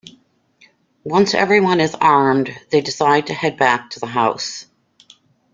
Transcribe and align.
Once 1.03 1.35
everyone 1.35 1.79
is 1.79 1.93
armed, 1.93 2.49
they 2.71 2.81
decide 2.81 3.27
to 3.27 3.35
head 3.35 3.55
back 3.55 3.91
to 3.91 3.99
the 3.99 4.07
house. 4.07 4.65